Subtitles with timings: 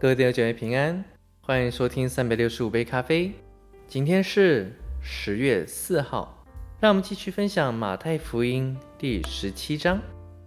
[0.00, 1.04] 各位弟兄姐妹平安，
[1.40, 3.32] 欢迎收听三百六十五杯咖啡。
[3.88, 4.72] 今天是
[5.02, 6.46] 十月四号，
[6.78, 10.00] 让我们继续分享马太福音第十七章。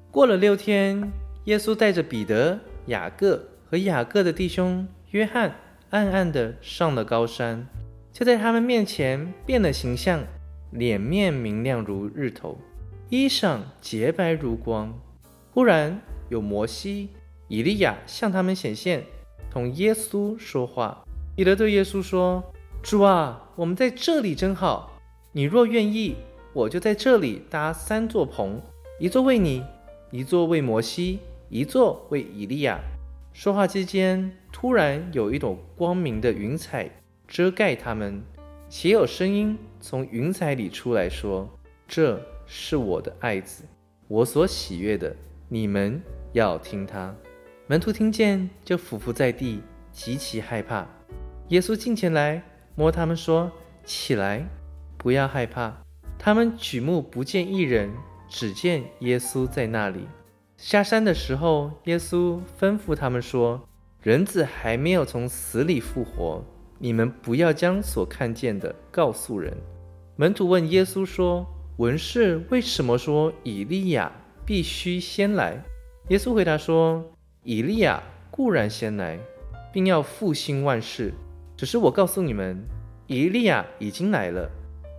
[0.09, 1.11] 过了六天，
[1.43, 5.54] 耶稣带着彼得、雅各和雅各的弟兄约翰，
[5.89, 7.68] 暗暗的上了高山，
[8.13, 10.23] 就在他们面前变了形象，
[10.71, 12.57] 脸面明亮如日头，
[13.09, 14.98] 衣裳洁白如光。
[15.52, 15.99] 忽然
[16.30, 17.09] 有摩西、
[17.49, 19.04] 以利亚向他们显现。
[19.52, 21.04] 同耶稣说话，
[21.36, 22.41] 彼得对耶稣说
[22.82, 24.98] ：“主啊，我们在这里真好。
[25.34, 26.16] 你若愿意，
[26.54, 28.62] 我就在这里搭三座棚，
[28.98, 29.62] 一座为你，
[30.10, 31.20] 一座为摩西，
[31.50, 32.80] 一座为以利亚。”
[33.34, 36.90] 说话之间，突然有一朵光明的云彩
[37.27, 38.22] 遮盖他们，
[38.70, 41.49] 且有声音从云彩里出来说
[41.88, 43.66] ：“这是我的爱子，
[44.08, 45.13] 我所喜悦的，
[45.49, 47.13] 你们要听他。”
[47.72, 49.62] 门徒听见，就俯伏在地，
[49.94, 50.86] 极其害怕。
[51.48, 52.44] 耶稣近前来，
[52.76, 53.50] 摸他们说
[53.86, 54.46] ：“起来，
[54.98, 55.74] 不要害怕。”
[56.20, 57.90] 他们举目不见一人，
[58.27, 60.05] 只见耶稣在那里。
[60.58, 63.66] 下山的时候，耶稣吩咐他们说
[64.03, 66.44] ：“人子还没有从死里复活，
[66.78, 69.56] 你们不要将所看见的告诉人。”
[70.18, 71.47] 门徒问耶稣说
[71.80, 74.12] ：“文士为什么说以利亚
[74.46, 75.64] 必须先来？”
[76.12, 77.09] 耶稣回答说。
[77.44, 79.17] 以利亚固然先来，
[79.73, 81.11] 并要复兴万事。
[81.57, 82.63] 只是我告诉你们，
[83.07, 84.47] 以利亚已经来了，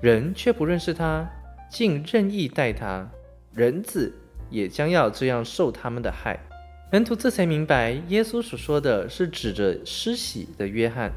[0.00, 1.24] 人却不认识他，
[1.70, 3.08] 竟任意待他。
[3.54, 4.12] 人子
[4.50, 6.36] 也将要这样受他们的害。
[6.90, 11.12] 门徒这才明白，耶稣所说的是指着施洗的约翰。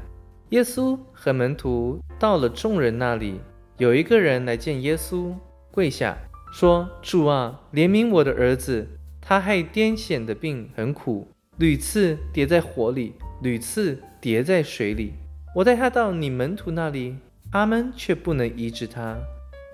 [0.50, 3.40] 耶稣和门徒到了众人那里，
[3.78, 5.34] 有一个人来见耶稣，
[5.72, 6.16] 跪下
[6.52, 8.86] 说：“主啊，怜悯我的儿子。”
[9.28, 11.26] 他害癫痫的病很苦，
[11.58, 15.14] 屡次跌在火里，屡次跌在水里。
[15.52, 17.16] 我带他到你门徒那里，
[17.50, 19.18] 他们却不能医治他。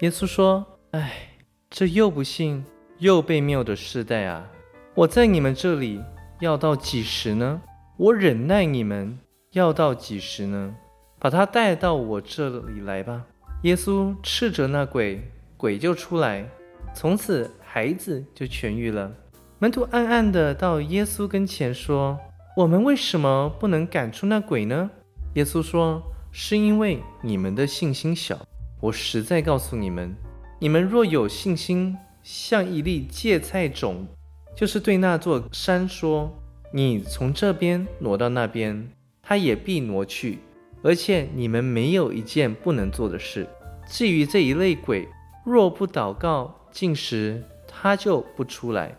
[0.01, 1.35] 耶稣说：“唉，
[1.69, 2.65] 这又不幸
[2.97, 4.51] 又被谬的世代啊！
[4.95, 6.01] 我在你们这里
[6.41, 7.61] 要到几时呢？
[7.99, 9.19] 我忍耐你们
[9.51, 10.75] 要到几时呢？
[11.19, 13.27] 把他带到我这里来吧。”
[13.65, 15.21] 耶稣斥责那鬼，
[15.59, 16.49] 鬼就出来，
[16.95, 19.13] 从此孩子就痊愈了。
[19.63, 22.19] 门徒暗暗的到耶稣跟前说
[22.59, 24.91] ：“我们为什么不能赶出那鬼呢？”
[25.35, 26.03] 耶稣说
[26.33, 28.37] ：“是因为你们的信心小。
[28.81, 30.17] 我实在告诉你们，
[30.59, 34.05] 你们若有信心，像一粒芥菜种，
[34.57, 36.37] 就是对那座山说
[36.75, 38.89] ：‘你从这边挪到那边’，
[39.23, 40.41] 它也必挪去。
[40.83, 43.47] 而且你们没有一件不能做的事。
[43.87, 45.09] 至于这一类鬼，
[45.45, 48.93] 若不祷告、进食，它就不出来。”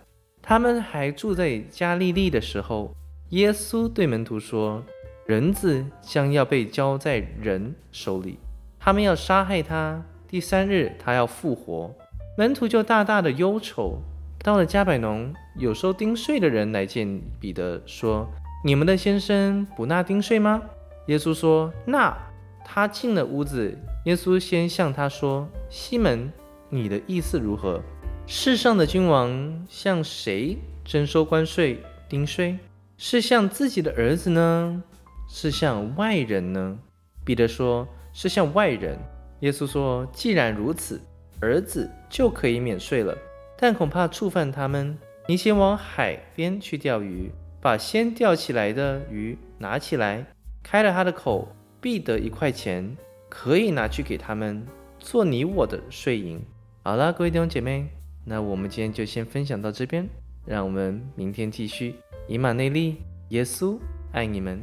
[0.46, 2.94] 他们还住在加利利的时候，
[3.30, 4.84] 耶稣对门徒说
[5.26, 8.38] ：“人子将要被交在人手里，
[8.78, 10.04] 他们要杀害他。
[10.28, 11.90] 第三日，他要复活。”
[12.38, 14.02] 门徒就大大的忧愁。
[14.40, 18.28] 到了加百农，有收丁税的人来见彼得，说
[18.66, 20.62] ：“你们的先生不纳丁税吗？”
[21.08, 22.18] 耶稣说：“纳。”
[22.66, 26.32] 他进了屋子，耶稣先向他说：“西门，
[26.70, 27.82] 你的意思如何？”
[28.26, 32.58] 世上的君王向谁征收关税、丁税？
[32.98, 34.82] 是向自己的儿子呢，
[35.28, 36.80] 是向外人呢？
[37.26, 38.98] 彼得说：“是向外人。”
[39.42, 41.02] 耶稣说：“既然如此，
[41.42, 43.18] 儿子就可以免税了。
[43.58, 44.98] 但恐怕触犯他们，
[45.28, 47.30] 你先往海边去钓鱼，
[47.60, 50.26] 把先钓起来的鱼拿起来，
[50.64, 52.96] 开了他的口，必得一块钱，
[53.28, 54.66] 可以拿去给他们
[54.98, 56.42] 做你我的税银。”
[56.84, 57.90] 好了，各位弟兄姐妹。
[58.26, 60.08] 那我们今天就先分享到这边，
[60.46, 61.96] 让我们明天继续。
[62.28, 62.98] 以马内利，
[63.30, 63.78] 耶稣
[64.12, 64.60] 爱你们。